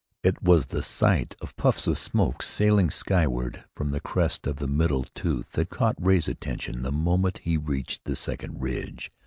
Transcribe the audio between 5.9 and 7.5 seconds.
Ray's attention the moment